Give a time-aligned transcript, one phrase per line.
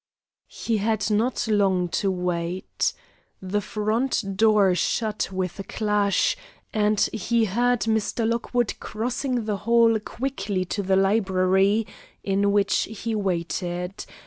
[0.47, 2.91] He had not long to wait.
[3.39, 6.35] The front door shut with a clash,
[6.73, 8.27] and he heard Mr.
[8.27, 11.85] Lockwood crossing the hall quickly to the library,
[12.23, 14.07] in which he waited.